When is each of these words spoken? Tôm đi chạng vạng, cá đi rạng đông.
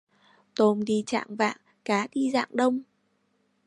Tôm 0.55 0.83
đi 0.85 1.03
chạng 1.05 1.35
vạng, 1.35 1.57
cá 1.85 2.07
đi 2.11 2.31
rạng 2.31 2.47
đông. 2.51 2.81